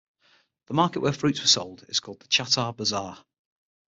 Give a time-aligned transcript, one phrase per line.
[0.65, 3.23] The market where fruits were sold is called chatar bazar.